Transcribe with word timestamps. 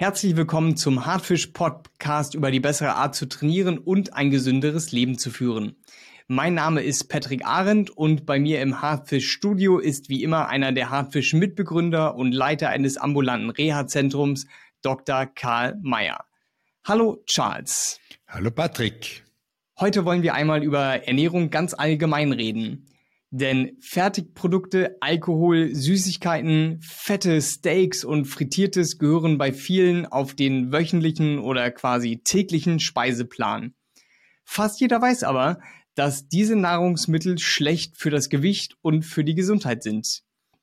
Herzlich 0.00 0.36
willkommen 0.36 0.76
zum 0.76 1.06
Hartfisch 1.06 1.48
Podcast 1.48 2.36
über 2.36 2.52
die 2.52 2.60
bessere 2.60 2.94
Art 2.94 3.16
zu 3.16 3.26
trainieren 3.26 3.78
und 3.78 4.14
ein 4.14 4.30
gesünderes 4.30 4.92
Leben 4.92 5.18
zu 5.18 5.32
führen. 5.32 5.74
Mein 6.28 6.54
Name 6.54 6.82
ist 6.82 7.08
Patrick 7.08 7.44
Arendt 7.44 7.90
und 7.90 8.24
bei 8.24 8.38
mir 8.38 8.62
im 8.62 8.80
Hartfisch 8.80 9.28
Studio 9.28 9.80
ist 9.80 10.08
wie 10.08 10.22
immer 10.22 10.46
einer 10.46 10.70
der 10.70 10.90
Hartfisch 10.90 11.34
Mitbegründer 11.34 12.14
und 12.14 12.30
Leiter 12.30 12.68
eines 12.68 12.96
ambulanten 12.96 13.50
Reha-Zentrums, 13.50 14.46
Dr. 14.82 15.26
Karl 15.26 15.76
Mayer. 15.82 16.24
Hallo 16.86 17.20
Charles. 17.26 17.98
Hallo 18.28 18.52
Patrick. 18.52 19.24
Heute 19.80 20.04
wollen 20.04 20.22
wir 20.22 20.34
einmal 20.34 20.62
über 20.62 21.08
Ernährung 21.08 21.50
ganz 21.50 21.74
allgemein 21.74 22.30
reden. 22.30 22.86
Denn 23.30 23.76
Fertigprodukte, 23.80 24.96
Alkohol, 25.00 25.74
Süßigkeiten, 25.74 26.80
fette 26.80 27.42
Steaks 27.42 28.02
und 28.02 28.24
Frittiertes 28.24 28.98
gehören 28.98 29.36
bei 29.36 29.52
vielen 29.52 30.06
auf 30.06 30.34
den 30.34 30.72
wöchentlichen 30.72 31.38
oder 31.38 31.70
quasi 31.70 32.22
täglichen 32.24 32.80
Speiseplan. 32.80 33.74
Fast 34.44 34.80
jeder 34.80 35.02
weiß 35.02 35.24
aber, 35.24 35.60
dass 35.94 36.28
diese 36.28 36.56
Nahrungsmittel 36.56 37.38
schlecht 37.38 37.98
für 37.98 38.08
das 38.08 38.30
Gewicht 38.30 38.76
und 38.80 39.02
für 39.02 39.24
die 39.24 39.34
Gesundheit 39.34 39.82
sind. 39.82 40.22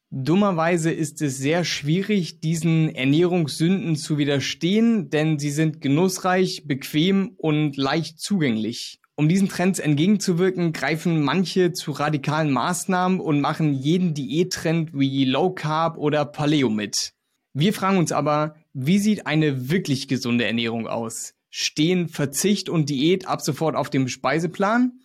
Dummerweise 0.10 0.92
ist 0.92 1.22
es 1.22 1.38
sehr 1.38 1.66
schwierig, 1.66 2.40
diesen 2.40 2.90
Ernährungssünden 2.96 3.96
zu 3.96 4.18
widerstehen, 4.18 5.10
denn 5.10 5.38
sie 5.38 5.52
sind 5.52 5.82
genussreich, 5.82 6.64
bequem 6.66 7.34
und 7.38 7.76
leicht 7.76 8.20
zugänglich. 8.20 9.00
Um 9.18 9.30
diesen 9.30 9.48
Trends 9.48 9.80
entgegenzuwirken, 9.80 10.74
greifen 10.74 11.22
manche 11.22 11.72
zu 11.72 11.92
radikalen 11.92 12.52
Maßnahmen 12.52 13.22
und 13.22 13.40
machen 13.40 13.74
jeden 13.74 14.14
Diättrend 14.14 14.92
wie 14.94 15.24
Low 15.24 15.52
Carb 15.52 15.98
oder 15.98 16.26
Paleo 16.26 16.70
mit. 16.70 17.14
Wir 17.54 17.74
fragen 17.74 17.98
uns 17.98 18.12
aber, 18.12 18.58
wie 18.74 19.00
sieht 19.00 19.26
eine 19.26 19.70
wirklich 19.70 20.10
gesunde 20.10 20.44
Ernährung 20.44 20.88
aus? 20.88 21.34
Stehen 21.50 22.10
Verzicht 22.10 22.68
und 22.68 22.90
Diät 22.90 23.26
ab 23.26 23.42
sofort 23.42 23.78
auf 23.78 23.90
dem 23.90 24.10
Speiseplan? 24.10 25.00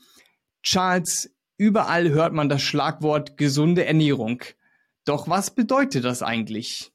Charles, 0.65 1.31
überall 1.57 2.11
hört 2.11 2.33
man 2.33 2.49
das 2.49 2.63
Schlagwort 2.63 3.37
gesunde 3.37 3.85
Ernährung. 3.85 4.43
Doch 5.05 5.29
was 5.29 5.55
bedeutet 5.55 6.03
das 6.03 6.25
eigentlich? 6.25 6.91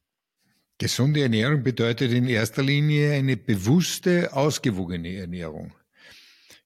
Gesunde 0.79 1.21
Ernährung 1.21 1.63
bedeutet 1.63 2.11
in 2.11 2.27
erster 2.27 2.61
Linie 2.61 3.13
eine 3.13 3.37
bewusste, 3.37 4.33
ausgewogene 4.33 5.15
Ernährung 5.15 5.71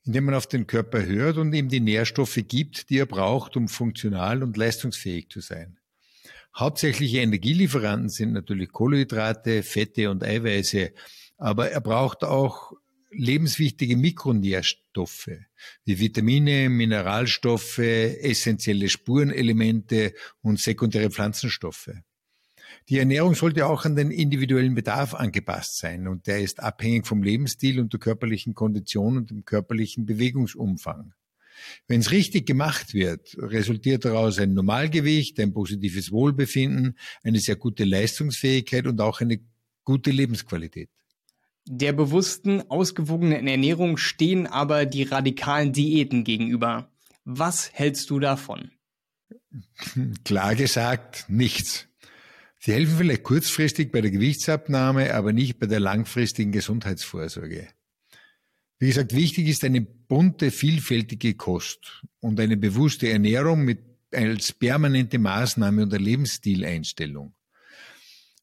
indem 0.06 0.26
man 0.26 0.36
auf 0.36 0.48
den 0.48 0.68
Körper 0.68 1.06
hört 1.06 1.38
und 1.38 1.54
ihm 1.54 1.70
die 1.70 1.80
Nährstoffe 1.80 2.40
gibt, 2.48 2.90
die 2.90 3.00
er 3.00 3.06
braucht, 3.06 3.58
um 3.58 3.68
funktional 3.68 4.44
und 4.44 4.58
leistungsfähig 4.58 5.30
zu 5.30 5.42
sein. 5.42 5.80
Hauptsächliche 6.56 7.20
Energielieferanten 7.20 8.10
sind 8.10 8.34
natürlich 8.34 8.72
Kohlenhydrate, 8.72 9.64
Fette 9.64 10.10
und 10.10 10.24
Eiweiße, 10.24 10.94
aber 11.38 11.70
er 11.72 11.82
braucht 11.82 12.24
auch 12.24 12.74
lebenswichtige 13.12 13.98
Mikronährstoffe 13.98 15.30
wie 15.86 16.00
Vitamine, 16.00 16.70
Mineralstoffe, 16.70 17.80
essentielle 17.80 18.90
Spurenelemente 18.90 20.14
und 20.42 20.60
sekundäre 20.60 21.10
Pflanzenstoffe. 21.10 21.92
Die 22.90 22.98
Ernährung 22.98 23.36
sollte 23.36 23.66
auch 23.68 23.86
an 23.86 23.96
den 23.96 24.12
individuellen 24.12 24.76
Bedarf 24.76 25.14
angepasst 25.14 25.78
sein 25.78 26.08
und 26.08 26.28
der 26.28 26.40
ist 26.40 26.62
abhängig 26.62 27.08
vom 27.08 27.24
Lebensstil 27.24 27.80
und 27.80 27.94
der 27.94 28.00
körperlichen 28.00 28.56
Kondition 28.56 29.18
und 29.18 29.30
dem 29.30 29.46
körperlichen 29.46 30.06
Bewegungsumfang. 30.06 31.14
Wenn 31.88 32.00
es 32.00 32.12
richtig 32.12 32.46
gemacht 32.46 32.94
wird, 32.94 33.36
resultiert 33.38 34.06
daraus 34.06 34.40
ein 34.40 34.54
Normalgewicht, 34.54 35.40
ein 35.40 35.54
positives 35.54 36.12
Wohlbefinden, 36.12 36.98
eine 37.24 37.40
sehr 37.40 37.56
gute 37.56 37.84
Leistungsfähigkeit 37.84 38.88
und 38.88 39.02
auch 39.02 39.22
eine 39.22 39.40
gute 39.84 40.12
Lebensqualität. 40.12 40.90
Der 41.66 41.94
bewussten, 41.94 42.62
ausgewogenen 42.70 43.48
Ernährung 43.48 43.98
stehen 43.98 44.48
aber 44.48 44.86
die 44.86 45.04
radikalen 45.04 45.74
Diäten 45.74 46.24
gegenüber. 46.24 46.92
Was 47.26 47.72
hältst 47.74 48.10
du 48.10 48.20
davon? 48.20 48.72
Klar 50.24 50.56
gesagt, 50.56 51.26
nichts. 51.28 51.89
Sie 52.62 52.74
helfen 52.74 52.98
vielleicht 52.98 53.24
kurzfristig 53.24 53.92
bei 53.92 54.02
der 54.02 54.12
Gewichtsabnahme, 54.12 55.14
aber 55.14 55.32
nicht 55.32 55.60
bei 55.60 55.66
der 55.66 55.80
langfristigen 55.80 56.52
Gesundheitsvorsorge. 56.52 57.70
Wie 58.80 58.88
gesagt, 58.88 59.14
wichtig 59.16 59.48
ist 59.48 59.64
eine 59.64 59.82
bunte, 59.82 60.52
vielfältige 60.52 61.36
Kost 61.36 62.04
und 62.20 62.40
eine 62.40 62.58
bewusste 62.58 63.10
Ernährung 63.10 63.64
mit 63.64 63.80
als 64.14 64.52
permanente 64.52 65.20
Maßnahme 65.20 65.84
und 65.84 65.92
der 65.92 66.00
Lebensstileinstellung. 66.00 67.34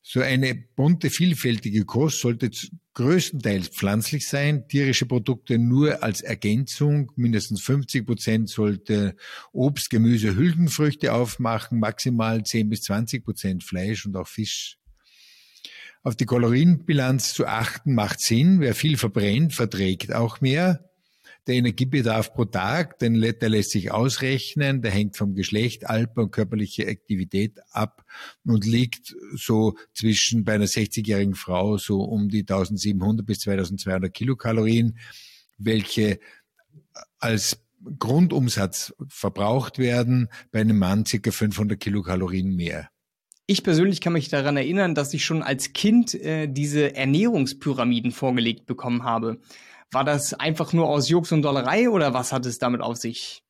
So 0.08 0.20
eine 0.20 0.54
bunte, 0.54 1.10
vielfältige 1.10 1.84
Kost 1.84 2.20
sollte 2.20 2.48
größtenteils 2.94 3.70
pflanzlich 3.70 4.28
sein, 4.28 4.68
tierische 4.68 5.04
Produkte 5.04 5.58
nur 5.58 6.04
als 6.04 6.20
Ergänzung, 6.20 7.10
mindestens 7.16 7.60
50 7.62 8.06
Prozent 8.06 8.48
sollte 8.48 9.16
Obst, 9.50 9.90
Gemüse, 9.90 10.36
Hülsenfrüchte 10.36 11.12
aufmachen, 11.12 11.80
maximal 11.80 12.44
10 12.44 12.68
bis 12.68 12.82
20 12.82 13.24
Prozent 13.24 13.64
Fleisch 13.64 14.06
und 14.06 14.16
auch 14.16 14.28
Fisch. 14.28 14.78
Auf 16.04 16.14
die 16.14 16.24
Kalorienbilanz 16.26 17.34
zu 17.34 17.48
achten 17.48 17.96
macht 17.96 18.20
Sinn. 18.20 18.60
Wer 18.60 18.76
viel 18.76 18.98
verbrennt, 18.98 19.54
verträgt 19.54 20.12
auch 20.12 20.40
mehr. 20.40 20.88
Der 21.46 21.54
Energiebedarf 21.54 22.34
pro 22.34 22.44
Tag, 22.44 22.98
den, 22.98 23.20
der 23.20 23.48
lässt 23.48 23.70
sich 23.70 23.92
ausrechnen, 23.92 24.82
der 24.82 24.90
hängt 24.90 25.16
vom 25.16 25.34
Geschlecht, 25.34 25.88
Alter 25.88 26.22
und 26.22 26.32
körperliche 26.32 26.88
Aktivität 26.88 27.60
ab 27.70 28.04
und 28.44 28.66
liegt 28.66 29.14
so 29.34 29.76
zwischen 29.94 30.44
bei 30.44 30.54
einer 30.54 30.66
60-jährigen 30.66 31.36
Frau 31.36 31.78
so 31.78 32.00
um 32.00 32.28
die 32.28 32.40
1700 32.40 33.24
bis 33.24 33.40
2200 33.40 34.12
Kilokalorien, 34.12 34.98
welche 35.56 36.18
als 37.18 37.62
Grundumsatz 37.98 38.94
verbraucht 39.08 39.78
werden, 39.78 40.28
bei 40.50 40.60
einem 40.60 40.78
Mann 40.78 41.06
circa 41.06 41.30
500 41.30 41.78
Kilokalorien 41.78 42.54
mehr. 42.54 42.88
Ich 43.46 43.62
persönlich 43.62 44.00
kann 44.00 44.12
mich 44.12 44.28
daran 44.28 44.56
erinnern, 44.56 44.96
dass 44.96 45.14
ich 45.14 45.24
schon 45.24 45.42
als 45.42 45.72
Kind 45.72 46.14
äh, 46.14 46.48
diese 46.48 46.96
Ernährungspyramiden 46.96 48.10
vorgelegt 48.10 48.66
bekommen 48.66 49.04
habe. 49.04 49.38
War 49.92 50.04
das 50.04 50.34
einfach 50.34 50.72
nur 50.72 50.88
aus 50.88 51.08
Jux 51.08 51.32
und 51.32 51.42
Dollerei 51.42 51.88
oder 51.88 52.12
was 52.14 52.32
hat 52.32 52.46
es 52.46 52.58
damit 52.58 52.80
auf 52.80 52.96
sich? 52.96 53.42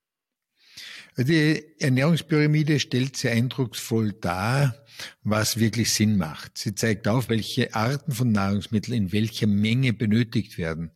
Die 1.18 1.64
Ernährungspyramide 1.78 2.78
stellt 2.78 3.16
sehr 3.16 3.32
eindrucksvoll 3.32 4.12
dar, 4.12 4.84
was 5.22 5.58
wirklich 5.58 5.90
Sinn 5.92 6.18
macht. 6.18 6.58
Sie 6.58 6.74
zeigt 6.74 7.08
auf, 7.08 7.30
welche 7.30 7.74
Arten 7.74 8.12
von 8.12 8.32
Nahrungsmitteln 8.32 9.04
in 9.04 9.12
welcher 9.12 9.46
Menge 9.46 9.94
benötigt 9.94 10.58
werden. 10.58 10.90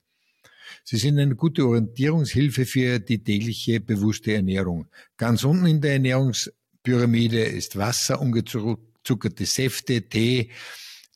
Sie 0.84 0.98
sind 0.98 1.18
eine 1.18 1.36
gute 1.36 1.66
Orientierungshilfe 1.66 2.66
für 2.66 2.98
die 2.98 3.22
tägliche 3.22 3.80
bewusste 3.80 4.34
Ernährung. 4.34 4.88
Ganz 5.16 5.42
unten 5.42 5.66
in 5.66 5.80
der 5.80 5.94
Ernährungspyramide 5.94 7.42
ist 7.42 7.76
Wasser, 7.76 8.20
ungezuckerte 8.20 9.46
Säfte, 9.46 10.02
Tee, 10.02 10.50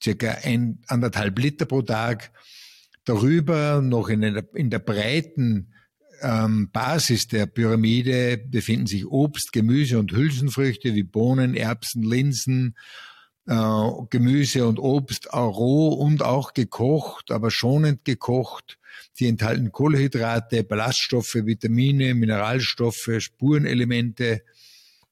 circa 0.02 0.30
ein, 0.42 0.80
anderthalb 0.86 1.38
Liter 1.38 1.66
pro 1.66 1.82
Tag. 1.82 2.32
Darüber 3.04 3.80
noch 3.82 4.08
in 4.08 4.22
der, 4.22 4.44
in 4.54 4.70
der 4.70 4.78
breiten 4.78 5.72
ähm, 6.22 6.70
Basis 6.72 7.28
der 7.28 7.46
Pyramide 7.46 8.38
befinden 8.38 8.86
sich 8.86 9.06
Obst, 9.06 9.52
Gemüse 9.52 9.98
und 9.98 10.12
Hülsenfrüchte 10.12 10.94
wie 10.94 11.02
Bohnen, 11.02 11.54
Erbsen, 11.54 12.02
Linsen, 12.02 12.76
äh, 13.46 13.88
Gemüse 14.10 14.66
und 14.66 14.78
Obst 14.78 15.32
roh 15.32 15.88
und 15.88 16.22
auch 16.22 16.54
gekocht, 16.54 17.30
aber 17.30 17.50
schonend 17.50 18.04
gekocht. 18.04 18.78
Sie 19.12 19.28
enthalten 19.28 19.70
Kohlenhydrate, 19.70 20.64
Ballaststoffe, 20.64 21.34
Vitamine, 21.34 22.14
Mineralstoffe, 22.14 23.10
Spurenelemente, 23.18 24.42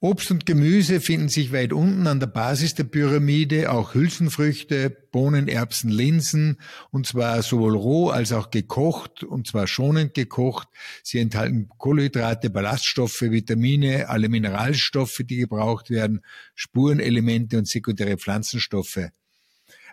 Obst 0.03 0.33
und 0.33 0.47
Gemüse 0.47 1.01
finden 1.01 1.29
sich 1.29 1.53
weit 1.53 1.73
unten 1.73 2.09
an 2.09 2.19
der 2.19 2.27
Basis 2.27 2.75
der 2.75 2.83
Pyramide, 2.83 3.71
auch 3.71 3.95
Hülsenfrüchte, 3.95 4.91
Bohnen, 4.91 5.47
Erbsen, 5.47 5.93
Linsen, 5.93 6.59
und 6.91 7.07
zwar 7.07 7.41
sowohl 7.45 7.77
roh 7.77 8.09
als 8.09 8.33
auch 8.33 8.51
gekocht, 8.51 9.23
und 9.23 9.47
zwar 9.47 9.69
schonend 9.69 10.15
gekocht. 10.15 10.67
Sie 11.05 11.21
enthalten 11.21 11.69
Kohlenhydrate, 11.79 12.51
Ballaststoffe, 12.51 13.23
Vitamine, 13.23 14.09
alle 14.09 14.29
Mineralstoffe, 14.29 15.21
die 15.25 15.37
gebraucht 15.37 15.89
werden, 15.89 16.23
Spurenelemente 16.57 17.57
und 17.57 17.69
sekundäre 17.69 18.17
Pflanzenstoffe. 18.17 19.09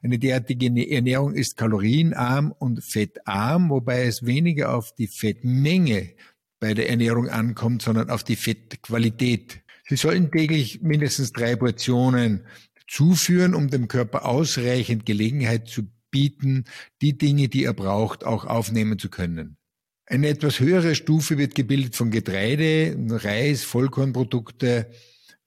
Eine 0.01 0.17
derartige 0.17 0.89
Ernährung 0.89 1.35
ist 1.35 1.55
kalorienarm 1.55 2.51
und 2.57 2.83
fettarm, 2.83 3.69
wobei 3.69 4.05
es 4.05 4.25
weniger 4.25 4.73
auf 4.73 4.91
die 4.95 5.07
Fettmenge 5.07 6.15
bei 6.59 6.73
der 6.73 6.89
Ernährung 6.89 7.29
ankommt, 7.29 7.83
sondern 7.83 8.09
auf 8.09 8.23
die 8.23 8.37
Fettqualität. 8.37 9.61
Sie 9.89 9.95
sollten 9.95 10.31
täglich 10.31 10.83
mindestens 10.83 11.33
drei 11.33 11.55
Portionen 11.55 12.45
zuführen, 12.87 13.55
um 13.55 13.69
dem 13.69 13.87
Körper 13.87 14.25
ausreichend 14.25 15.05
Gelegenheit 15.05 15.67
zu 15.67 15.89
bieten, 16.11 16.65
die 17.01 17.17
Dinge, 17.17 17.49
die 17.49 17.63
er 17.63 17.73
braucht, 17.73 18.23
auch 18.23 18.45
aufnehmen 18.45 18.99
zu 18.99 19.09
können. 19.09 19.57
Eine 20.05 20.27
etwas 20.27 20.59
höhere 20.59 20.93
Stufe 20.93 21.39
wird 21.39 21.55
gebildet 21.55 21.95
von 21.95 22.11
Getreide, 22.11 22.95
Reis, 23.09 23.63
Vollkornprodukte, 23.63 24.91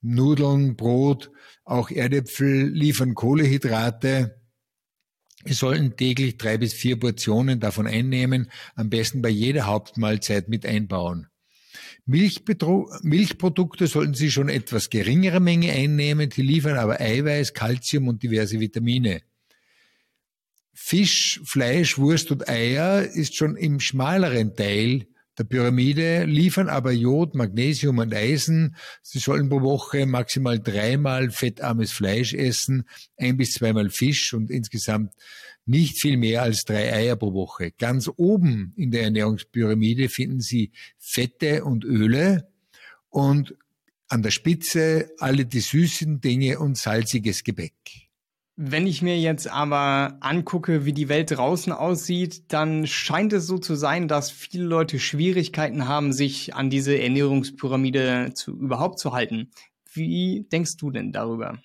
Nudeln, 0.01 0.75
Brot, 0.77 1.31
auch 1.65 1.91
Erdäpfel 1.91 2.69
liefern 2.69 3.15
Kohlehydrate. 3.15 4.41
Sie 5.45 5.53
sollten 5.53 5.97
täglich 5.97 6.37
drei 6.37 6.59
bis 6.59 6.73
vier 6.75 6.99
Portionen 6.99 7.61
davon 7.61 7.87
einnehmen, 7.87 8.51
am 8.75 8.91
besten 8.91 9.23
bei 9.23 9.29
jeder 9.29 9.67
Hauptmahlzeit 9.67 10.49
mit 10.49 10.67
einbauen. 10.67 11.29
Milchprodukte 12.05 13.87
sollten 13.87 14.15
Sie 14.15 14.31
schon 14.31 14.49
etwas 14.49 14.91
geringere 14.91 15.41
Menge 15.41 15.73
einnehmen, 15.73 16.31
die 16.31 16.43
liefern 16.43 16.77
aber 16.77 17.01
Eiweiß, 17.01 17.55
Kalzium 17.55 18.09
und 18.09 18.23
diverse 18.23 18.59
Vitamine. 18.59 19.23
Fisch, 20.75 21.41
Fleisch, 21.45 21.99
Wurst 21.99 22.31
und 22.33 22.49
Eier 22.49 23.03
ist 23.03 23.37
schon 23.37 23.57
im 23.57 23.79
schmaleren 23.79 24.57
Teil 24.57 25.07
der 25.39 25.45
Pyramide, 25.45 26.25
liefern 26.25 26.69
aber 26.69 26.93
Jod, 26.93 27.35
Magnesium 27.35 27.99
und 27.99 28.15
Eisen. 28.15 28.77
Sie 29.01 29.19
sollen 29.19 29.49
pro 29.49 29.63
Woche 29.63 30.05
maximal 30.05 30.59
dreimal 30.59 31.31
fettarmes 31.31 31.93
Fleisch 31.93 32.35
essen, 32.35 32.85
ein 33.17 33.37
bis 33.37 33.53
zweimal 33.53 33.89
Fisch 33.91 34.35
und 34.35 34.51
insgesamt 34.51 35.15
nicht 35.65 36.01
viel 36.01 36.17
mehr 36.17 36.43
als 36.43 36.65
drei 36.65 36.93
Eier 36.93 37.17
pro 37.17 37.33
Woche. 37.35 37.73
Ganz 37.73 38.11
oben 38.17 38.73
in 38.77 38.91
der 38.91 39.05
Ernährungspyramide 39.05 40.09
finden 40.09 40.41
Sie 40.41 40.73
Fette 40.99 41.65
und 41.65 41.85
Öle 41.85 42.49
und 43.09 43.55
an 44.09 44.23
der 44.23 44.31
Spitze 44.31 45.11
alle 45.19 45.47
die 45.47 45.61
süßen 45.61 46.21
Dinge 46.21 46.59
und 46.59 46.77
salziges 46.77 47.45
Gebäck. 47.45 47.73
Wenn 48.57 48.87
ich 48.87 49.01
mir 49.01 49.19
jetzt 49.19 49.49
aber 49.49 50.19
angucke, 50.21 50.85
wie 50.85 50.93
die 50.93 51.09
Welt 51.09 51.31
draußen 51.31 51.73
aussieht, 51.73 52.53
dann 52.53 52.87
scheint 52.87 53.33
es 53.33 53.47
so 53.47 53.57
zu 53.57 53.75
sein, 53.75 54.09
dass 54.09 54.31
viele 54.31 54.65
Leute 54.65 54.99
Schwierigkeiten 54.99 55.89
haben, 55.89 56.13
sich 56.13 56.55
an 56.55 56.69
diese 56.69 56.99
Ernährungspyramide 56.99 58.33
zu, 58.35 58.53
überhaupt 58.53 58.99
zu 58.99 59.15
halten. 59.15 59.51
Wie 59.91 60.47
denkst 60.53 60.77
du 60.77 60.91
denn 60.91 61.13
darüber? 61.13 61.59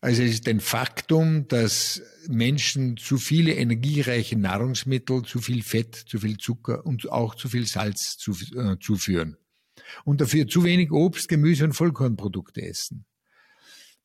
Also 0.00 0.22
es 0.22 0.32
ist 0.32 0.48
ein 0.48 0.60
Faktum, 0.60 1.46
dass 1.48 2.02
Menschen 2.28 2.96
zu 2.96 3.18
viele 3.18 3.54
energiereiche 3.54 4.36
Nahrungsmittel, 4.36 5.22
zu 5.22 5.40
viel 5.40 5.62
Fett, 5.62 5.94
zu 5.94 6.18
viel 6.18 6.38
Zucker 6.38 6.84
und 6.84 7.10
auch 7.10 7.34
zu 7.34 7.48
viel 7.48 7.66
Salz 7.66 8.18
äh, 8.56 8.76
zuführen. 8.80 9.36
Und 10.04 10.20
dafür 10.20 10.46
zu 10.48 10.64
wenig 10.64 10.90
Obst, 10.90 11.28
Gemüse 11.28 11.64
und 11.64 11.74
Vollkornprodukte 11.74 12.62
essen. 12.62 13.04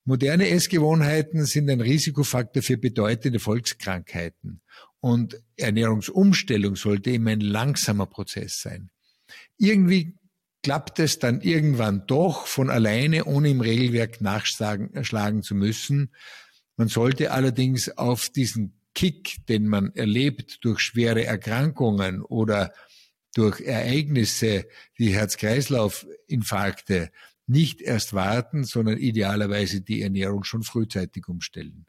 Moderne 0.05 0.49
Essgewohnheiten 0.49 1.45
sind 1.45 1.69
ein 1.69 1.81
Risikofaktor 1.81 2.63
für 2.63 2.77
bedeutende 2.77 3.39
Volkskrankheiten. 3.39 4.61
Und 4.99 5.41
Ernährungsumstellung 5.57 6.75
sollte 6.75 7.11
immer 7.11 7.31
ein 7.31 7.41
langsamer 7.41 8.05
Prozess 8.05 8.61
sein. 8.61 8.89
Irgendwie 9.57 10.16
klappt 10.67 10.99
es 10.99 11.17
dann 11.17 11.39
irgendwann 11.39 12.05
doch 12.07 12.45
von 12.45 12.69
alleine, 12.69 13.23
ohne 13.23 13.51
im 13.51 13.61
Regelwerk 13.61 14.19
nachschlagen 14.19 15.41
zu 15.41 15.55
müssen. 15.55 16.13
Man 16.75 16.89
sollte 16.89 17.31
allerdings 17.31 17.97
auf 17.97 18.27
diesen 18.27 18.77
Kick, 18.93 19.37
den 19.47 19.69
man 19.69 19.95
erlebt 19.95 20.65
durch 20.65 20.81
schwere 20.81 21.23
Erkrankungen 21.23 22.21
oder 22.21 22.73
durch 23.33 23.61
Ereignisse 23.61 24.67
wie 24.93 25.15
Herz-Kreislauf-Infarkte, 25.15 27.11
nicht 27.45 27.79
erst 27.81 28.13
warten, 28.13 28.65
sondern 28.65 28.97
idealerweise 28.97 29.79
die 29.79 30.01
Ernährung 30.01 30.43
schon 30.43 30.63
frühzeitig 30.63 31.29
umstellen. 31.29 31.85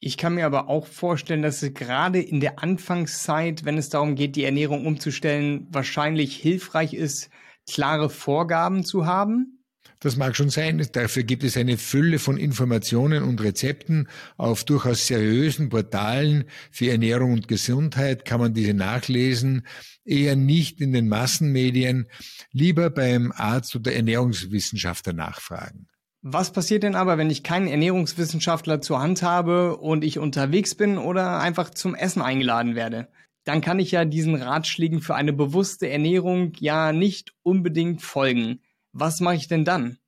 Ich 0.00 0.18
kann 0.18 0.34
mir 0.34 0.44
aber 0.44 0.68
auch 0.68 0.86
vorstellen, 0.86 1.40
dass 1.40 1.62
es 1.62 1.72
gerade 1.72 2.20
in 2.20 2.40
der 2.40 2.62
Anfangszeit, 2.62 3.64
wenn 3.64 3.78
es 3.78 3.88
darum 3.88 4.16
geht, 4.16 4.36
die 4.36 4.44
Ernährung 4.44 4.84
umzustellen, 4.84 5.66
wahrscheinlich 5.70 6.36
hilfreich 6.36 6.92
ist, 6.92 7.30
klare 7.66 8.10
Vorgaben 8.10 8.84
zu 8.84 9.06
haben? 9.06 9.56
Das 10.00 10.16
mag 10.16 10.36
schon 10.36 10.50
sein. 10.50 10.86
Dafür 10.92 11.22
gibt 11.22 11.42
es 11.42 11.56
eine 11.56 11.78
Fülle 11.78 12.18
von 12.18 12.36
Informationen 12.36 13.22
und 13.22 13.40
Rezepten. 13.40 14.08
Auf 14.36 14.64
durchaus 14.64 15.06
seriösen 15.06 15.68
Portalen 15.70 16.44
für 16.70 16.90
Ernährung 16.90 17.32
und 17.32 17.48
Gesundheit 17.48 18.24
kann 18.24 18.40
man 18.40 18.52
diese 18.52 18.74
nachlesen. 18.74 19.66
Eher 20.04 20.36
nicht 20.36 20.80
in 20.80 20.92
den 20.92 21.08
Massenmedien. 21.08 22.08
Lieber 22.52 22.90
beim 22.90 23.32
Arzt 23.34 23.74
oder 23.74 23.94
Ernährungswissenschaftler 23.94 25.12
nachfragen. 25.12 25.86
Was 26.22 26.52
passiert 26.52 26.82
denn 26.82 26.96
aber, 26.96 27.18
wenn 27.18 27.30
ich 27.30 27.42
keinen 27.44 27.68
Ernährungswissenschaftler 27.68 28.80
zur 28.80 29.00
Hand 29.00 29.22
habe 29.22 29.76
und 29.76 30.02
ich 30.02 30.18
unterwegs 30.18 30.74
bin 30.74 30.98
oder 30.98 31.38
einfach 31.38 31.70
zum 31.70 31.94
Essen 31.94 32.20
eingeladen 32.20 32.74
werde? 32.74 33.08
Dann 33.46 33.60
kann 33.60 33.78
ich 33.78 33.92
ja 33.92 34.04
diesen 34.04 34.34
Ratschlägen 34.34 35.00
für 35.00 35.14
eine 35.14 35.32
bewusste 35.32 35.88
Ernährung 35.88 36.52
ja 36.58 36.92
nicht 36.92 37.32
unbedingt 37.42 38.02
folgen. 38.02 38.60
Was 38.92 39.20
mache 39.20 39.36
ich 39.36 39.46
denn 39.46 39.64
dann? 39.64 39.98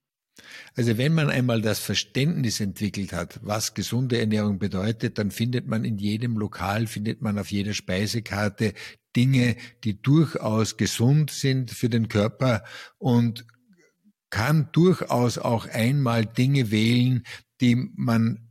Also 0.77 0.99
wenn 0.99 1.15
man 1.15 1.31
einmal 1.31 1.63
das 1.63 1.79
Verständnis 1.79 2.61
entwickelt 2.61 3.13
hat, 3.13 3.39
was 3.43 3.75
gesunde 3.75 4.19
Ernährung 4.19 4.59
bedeutet, 4.59 5.19
dann 5.19 5.31
findet 5.31 5.69
man 5.69 5.85
in 5.85 5.99
jedem 5.99 6.37
Lokal, 6.37 6.89
findet 6.89 7.23
man 7.23 7.39
auf 7.39 7.51
jeder 7.51 7.75
Speisekarte 7.75 8.75
Dinge, 9.15 9.57
die 9.85 10.03
durchaus 10.03 10.77
gesund 10.77 11.31
sind 11.31 11.71
für 11.71 11.89
den 11.89 12.09
Körper 12.09 12.65
und 12.99 13.47
kann 14.31 14.69
durchaus 14.73 15.39
auch 15.39 15.67
einmal 15.69 16.27
Dinge 16.27 16.73
wählen, 16.73 17.23
die 17.61 17.77
man 17.77 18.48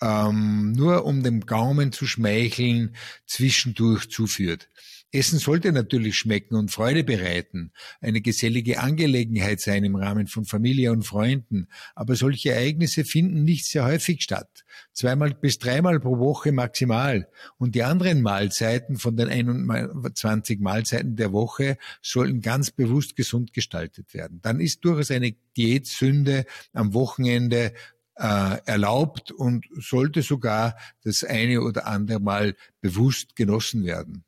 ähm, 0.00 0.72
nur 0.72 1.04
um 1.04 1.22
dem 1.22 1.46
Gaumen 1.46 1.92
zu 1.92 2.06
schmeicheln, 2.06 2.94
zwischendurch 3.26 4.10
zuführt. 4.10 4.68
Essen 5.10 5.38
sollte 5.38 5.72
natürlich 5.72 6.16
schmecken 6.16 6.54
und 6.54 6.70
Freude 6.70 7.02
bereiten, 7.02 7.72
eine 8.02 8.20
gesellige 8.20 8.80
Angelegenheit 8.80 9.58
sein 9.58 9.82
im 9.84 9.96
Rahmen 9.96 10.26
von 10.26 10.44
Familie 10.44 10.92
und 10.92 11.04
Freunden, 11.04 11.68
aber 11.94 12.14
solche 12.14 12.52
Ereignisse 12.52 13.04
finden 13.06 13.42
nicht 13.42 13.64
sehr 13.64 13.86
häufig 13.86 14.22
statt, 14.22 14.66
zweimal 14.92 15.32
bis 15.32 15.58
dreimal 15.58 15.98
pro 15.98 16.18
Woche 16.18 16.52
maximal, 16.52 17.26
und 17.56 17.74
die 17.74 17.84
anderen 17.84 18.20
Mahlzeiten 18.20 18.98
von 18.98 19.16
den 19.16 19.28
21 19.28 20.60
Mahlzeiten 20.60 21.16
der 21.16 21.32
Woche 21.32 21.78
sollen 22.02 22.42
ganz 22.42 22.70
bewusst 22.70 23.16
gesund 23.16 23.54
gestaltet 23.54 24.12
werden. 24.12 24.40
Dann 24.42 24.60
ist 24.60 24.84
durchaus 24.84 25.10
eine 25.10 25.34
Diätsünde 25.56 26.44
am 26.74 26.92
Wochenende 26.92 27.72
äh, 28.18 28.58
erlaubt 28.64 29.30
und 29.30 29.66
sollte 29.78 30.22
sogar 30.22 30.76
das 31.04 31.24
eine 31.24 31.62
oder 31.62 31.86
andere 31.86 32.20
Mal 32.20 32.56
bewusst 32.80 33.36
genossen 33.36 33.84
werden. 33.84 34.24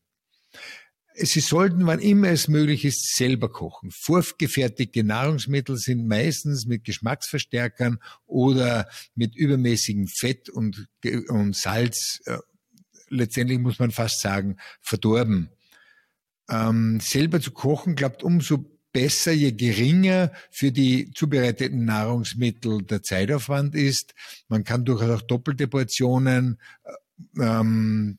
Sie 1.14 1.40
sollten, 1.40 1.86
wann 1.86 1.98
immer 1.98 2.28
es 2.28 2.48
möglich 2.48 2.84
ist, 2.84 3.16
selber 3.16 3.50
kochen. 3.50 3.90
Vorgefertigte 3.90 5.02
Nahrungsmittel 5.02 5.76
sind 5.76 6.06
meistens 6.06 6.66
mit 6.66 6.84
Geschmacksverstärkern 6.84 7.98
oder 8.26 8.88
mit 9.14 9.34
übermäßigem 9.34 10.06
Fett 10.06 10.48
und, 10.48 10.86
und 11.28 11.56
Salz, 11.56 12.20
äh, 12.26 12.38
letztendlich 13.08 13.58
muss 13.58 13.78
man 13.78 13.90
fast 13.90 14.20
sagen, 14.20 14.56
verdorben. 14.80 15.50
Ähm, 16.48 17.00
selber 17.00 17.40
zu 17.40 17.50
kochen 17.50 17.96
klappt 17.96 18.22
umso 18.22 18.64
besser, 18.92 19.32
je 19.32 19.52
geringer 19.52 20.32
für 20.50 20.72
die 20.72 21.10
zubereiteten 21.12 21.84
Nahrungsmittel 21.84 22.82
der 22.82 23.02
Zeitaufwand 23.02 23.74
ist. 23.74 24.14
Man 24.48 24.64
kann 24.64 24.84
durchaus 24.84 25.10
auch 25.10 25.22
doppelte 25.22 25.68
Portionen 25.68 26.58
äh, 27.36 27.42
ähm, 27.42 28.18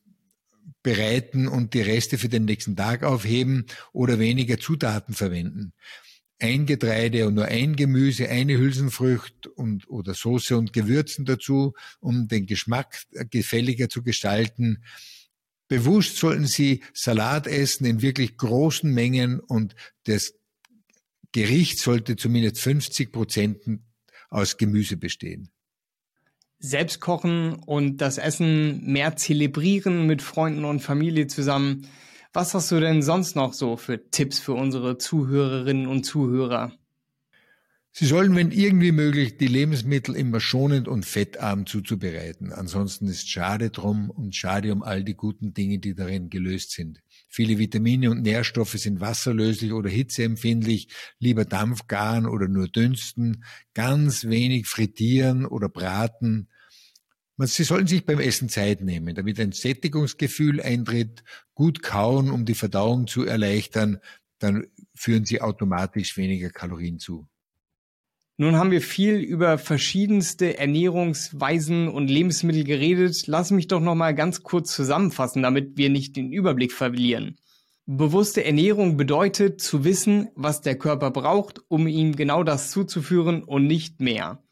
bereiten 0.83 1.47
und 1.47 1.73
die 1.73 1.81
Reste 1.81 2.17
für 2.17 2.29
den 2.29 2.45
nächsten 2.45 2.75
Tag 2.75 3.03
aufheben 3.03 3.65
oder 3.93 4.19
weniger 4.19 4.57
Zutaten 4.57 5.13
verwenden. 5.13 5.73
Ein 6.39 6.65
Getreide 6.65 7.27
und 7.27 7.35
nur 7.35 7.45
ein 7.45 7.75
Gemüse, 7.75 8.27
eine 8.29 8.57
Hülsenfrucht 8.57 9.45
und, 9.45 9.87
oder 9.89 10.15
Soße 10.15 10.57
und 10.57 10.73
Gewürzen 10.73 11.25
dazu, 11.25 11.73
um 11.99 12.27
den 12.27 12.47
Geschmack 12.47 13.03
gefälliger 13.29 13.89
zu 13.89 14.01
gestalten. 14.01 14.83
Bewusst 15.67 16.17
sollten 16.17 16.47
Sie 16.47 16.83
Salat 16.93 17.45
essen 17.45 17.85
in 17.85 18.01
wirklich 18.01 18.37
großen 18.37 18.91
Mengen 18.91 19.39
und 19.39 19.75
das 20.05 20.33
Gericht 21.31 21.79
sollte 21.79 22.15
zumindest 22.15 22.59
50 22.59 23.11
Prozent 23.11 23.57
aus 24.29 24.57
Gemüse 24.57 24.97
bestehen. 24.97 25.49
Selbst 26.59 26.99
kochen 26.99 27.55
und 27.55 27.97
das 27.97 28.17
Essen 28.17 28.85
mehr 28.85 29.15
zelebrieren 29.15 30.05
mit 30.05 30.21
Freunden 30.21 30.63
und 30.65 30.81
Familie 30.81 31.27
zusammen. 31.27 31.87
Was 32.33 32.53
hast 32.53 32.71
du 32.71 32.79
denn 32.79 33.01
sonst 33.01 33.35
noch 33.35 33.53
so 33.53 33.77
für 33.77 34.09
Tipps 34.09 34.39
für 34.39 34.53
unsere 34.53 34.97
Zuhörerinnen 34.97 35.87
und 35.87 36.05
Zuhörer? 36.05 36.71
Sie 37.93 38.05
sollen, 38.05 38.35
wenn 38.35 38.51
irgendwie 38.51 38.93
möglich, 38.93 39.37
die 39.37 39.47
Lebensmittel 39.47 40.15
immer 40.15 40.39
schonend 40.39 40.87
und 40.87 41.05
fettarm 41.05 41.65
zuzubereiten. 41.65 42.53
Ansonsten 42.53 43.07
ist 43.07 43.29
schade 43.29 43.69
drum 43.69 44.09
und 44.09 44.33
schade 44.33 44.71
um 44.71 44.81
all 44.81 45.03
die 45.03 45.15
guten 45.15 45.53
Dinge, 45.53 45.79
die 45.79 45.93
darin 45.93 46.29
gelöst 46.29 46.71
sind. 46.71 47.01
Viele 47.33 47.57
Vitamine 47.57 48.11
und 48.11 48.23
Nährstoffe 48.23 48.73
sind 48.73 48.99
wasserlöslich 48.99 49.71
oder 49.71 49.89
hitzeempfindlich. 49.89 50.89
Lieber 51.17 51.45
Dampfgaren 51.45 52.25
oder 52.25 52.49
nur 52.49 52.67
dünsten. 52.67 53.45
Ganz 53.73 54.25
wenig 54.25 54.67
frittieren 54.67 55.45
oder 55.45 55.69
braten. 55.69 56.49
Sie 57.37 57.63
sollten 57.63 57.87
sich 57.87 58.05
beim 58.05 58.19
Essen 58.19 58.49
Zeit 58.49 58.81
nehmen, 58.81 59.15
damit 59.15 59.39
ein 59.39 59.53
Sättigungsgefühl 59.53 60.61
eintritt, 60.61 61.23
gut 61.55 61.81
kauen, 61.81 62.29
um 62.29 62.43
die 62.43 62.53
Verdauung 62.53 63.07
zu 63.07 63.23
erleichtern, 63.23 63.99
dann 64.37 64.67
führen 64.93 65.23
Sie 65.23 65.39
automatisch 65.39 66.17
weniger 66.17 66.49
Kalorien 66.49 66.99
zu. 66.99 67.30
Nun 68.41 68.55
haben 68.55 68.71
wir 68.71 68.81
viel 68.81 69.17
über 69.17 69.59
verschiedenste 69.59 70.57
Ernährungsweisen 70.57 71.87
und 71.87 72.07
Lebensmittel 72.07 72.63
geredet. 72.63 73.27
Lass 73.27 73.51
mich 73.51 73.67
doch 73.67 73.79
noch 73.79 73.93
mal 73.93 74.15
ganz 74.15 74.41
kurz 74.41 74.73
zusammenfassen, 74.73 75.43
damit 75.43 75.77
wir 75.77 75.91
nicht 75.91 76.15
den 76.15 76.33
Überblick 76.33 76.71
verlieren. 76.71 77.37
Bewusste 77.85 78.43
Ernährung 78.43 78.97
bedeutet 78.97 79.61
zu 79.61 79.83
wissen, 79.83 80.29
was 80.33 80.61
der 80.61 80.75
Körper 80.75 81.11
braucht, 81.11 81.61
um 81.67 81.85
ihm 81.85 82.15
genau 82.15 82.43
das 82.43 82.71
zuzuführen 82.71 83.43
und 83.43 83.67
nicht 83.67 84.01
mehr. 84.01 84.43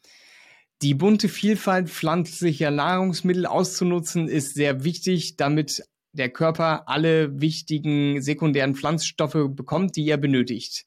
Die 0.82 0.94
bunte 0.94 1.28
Vielfalt 1.28 1.90
pflanzlicher 1.90 2.70
Nahrungsmittel 2.70 3.44
auszunutzen 3.44 4.28
ist 4.28 4.54
sehr 4.54 4.84
wichtig, 4.84 5.36
damit 5.36 5.82
der 6.12 6.28
Körper 6.30 6.88
alle 6.88 7.40
wichtigen 7.40 8.22
sekundären 8.22 8.76
Pflanzstoffe 8.76 9.48
bekommt, 9.48 9.96
die 9.96 10.08
er 10.08 10.16
benötigt. 10.16 10.84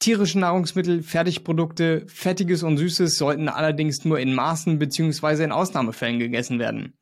Tierische 0.00 0.38
Nahrungsmittel, 0.38 1.02
Fertigprodukte, 1.02 2.04
Fettiges 2.08 2.62
und 2.62 2.78
Süßes 2.78 3.18
sollten 3.18 3.48
allerdings 3.48 4.04
nur 4.06 4.18
in 4.18 4.34
Maßen 4.34 4.78
bzw. 4.78 5.44
in 5.44 5.52
Ausnahmefällen 5.52 6.18
gegessen 6.18 6.58
werden. 6.58 6.94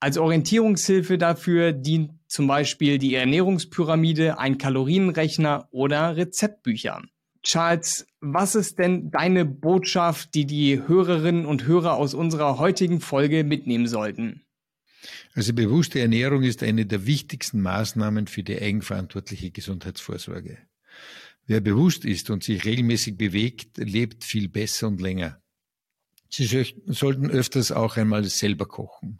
Als 0.00 0.16
Orientierungshilfe 0.16 1.18
dafür 1.18 1.72
dient 1.72 2.12
zum 2.26 2.46
Beispiel 2.46 2.98
die 2.98 3.14
Ernährungspyramide, 3.14 4.38
ein 4.38 4.56
Kalorienrechner 4.56 5.68
oder 5.70 6.16
Rezeptbücher. 6.16 7.02
Charles, 7.42 8.06
was 8.20 8.54
ist 8.54 8.78
denn 8.78 9.10
deine 9.10 9.44
Botschaft, 9.44 10.34
die 10.34 10.46
die 10.46 10.80
Hörerinnen 10.86 11.44
und 11.44 11.66
Hörer 11.66 11.96
aus 11.96 12.14
unserer 12.14 12.58
heutigen 12.58 13.00
Folge 13.00 13.44
mitnehmen 13.44 13.86
sollten? 13.86 14.42
Also 15.34 15.52
bewusste 15.52 16.00
Ernährung 16.00 16.44
ist 16.44 16.62
eine 16.62 16.86
der 16.86 17.06
wichtigsten 17.06 17.60
Maßnahmen 17.60 18.26
für 18.26 18.42
die 18.42 18.58
eigenverantwortliche 18.58 19.50
Gesundheitsvorsorge. 19.50 20.58
Wer 21.46 21.60
bewusst 21.60 22.04
ist 22.04 22.30
und 22.30 22.44
sich 22.44 22.64
regelmäßig 22.64 23.16
bewegt, 23.16 23.78
lebt 23.78 24.24
viel 24.24 24.48
besser 24.48 24.88
und 24.88 25.00
länger. 25.00 25.42
Sie 26.30 26.46
sollten 26.86 27.30
öfters 27.30 27.72
auch 27.72 27.96
einmal 27.96 28.24
selber 28.24 28.66
kochen. 28.66 29.18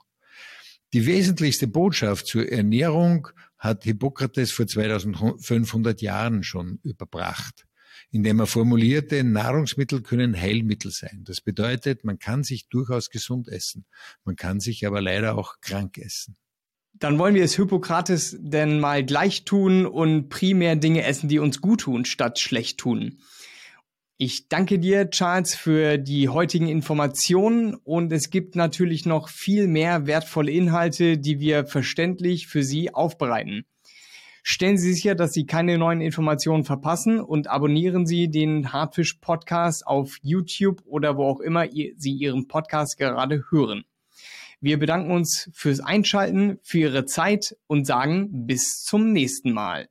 Die 0.95 1.07
wesentlichste 1.07 1.67
Botschaft 1.67 2.27
zur 2.27 2.51
Ernährung 2.51 3.29
hat 3.59 3.85
Hippokrates 3.85 4.53
vor 4.53 4.67
2500 4.67 6.01
Jahren 6.03 6.43
schon 6.43 6.81
überbracht, 6.83 7.67
indem 8.11 8.41
er 8.41 8.47
formulierte, 8.47 9.25
Nahrungsmittel 9.25 10.03
können 10.03 10.39
Heilmittel 10.39 10.91
sein. 10.91 11.23
Das 11.25 11.41
bedeutet, 11.41 12.05
man 12.05 12.19
kann 12.19 12.45
sich 12.45 12.69
durchaus 12.69 13.11
gesund 13.11 13.49
essen, 13.49 13.85
man 14.25 14.37
kann 14.37 14.61
sich 14.61 14.87
aber 14.87 15.01
leider 15.01 15.37
auch 15.37 15.61
krank 15.61 15.99
essen. 15.99 16.37
Dann 17.03 17.19
wollen 17.19 17.35
wir 17.35 17.43
es 17.43 17.57
Hippokrates 17.57 18.37
denn 18.39 18.79
mal 18.79 19.05
gleich 19.05 19.45
tun 19.45 19.87
und 19.87 20.29
primär 20.29 20.77
Dinge 20.77 21.03
essen, 21.03 21.29
die 21.29 21.41
uns 21.41 21.61
gut 21.61 21.81
tun, 21.81 22.05
statt 22.05 22.39
schlecht 22.39 22.79
tun. 22.79 23.19
Ich 24.19 24.49
danke 24.49 24.79
dir, 24.79 25.11
Charles, 25.11 25.57
für 25.57 25.99
die 25.99 26.29
heutigen 26.29 26.69
Informationen 26.69 27.75
und 27.75 28.13
es 28.13 28.31
gibt 28.31 28.55
natürlich 28.55 29.05
noch 29.05 29.31
viel 29.31 29.67
mehr 29.67 30.07
wertvolle 30.07 30.53
Inhalte, 30.53 31.19
die 31.19 31.41
wir 31.41 31.67
verständlich 31.67 32.47
für 32.47 32.63
Sie 32.63 32.95
aufbereiten. 32.95 33.65
Stellen 34.45 34.79
Sie 34.79 34.93
sicher, 34.93 35.17
dass 35.17 35.33
Sie 35.33 35.45
keine 35.45 35.79
neuen 35.79 36.01
Informationen 36.01 36.63
verpassen 36.63 37.19
und 37.19 37.51
abonnieren 37.51 38.07
Sie 38.07 38.31
den 38.31 38.73
Hartfisch 38.73 39.15
Podcast 39.15 39.85
auf 39.89 40.19
YouTube 40.23 40.81
oder 40.85 41.17
wo 41.17 41.25
auch 41.25 41.41
immer 41.41 41.67
Sie 41.69 42.13
Ihren 42.13 42.47
Podcast 42.47 42.97
gerade 42.97 43.43
hören. 43.51 43.83
Wir 44.65 44.79
bedanken 44.79 45.11
uns 45.11 45.51
fürs 45.53 45.81
Einschalten, 45.81 46.61
für 46.63 46.79
Ihre 46.79 47.05
Zeit 47.05 47.57
und 47.67 47.85
sagen 47.85 48.47
bis 48.47 48.85
zum 48.85 49.11
nächsten 49.13 49.51
Mal. 49.51 49.89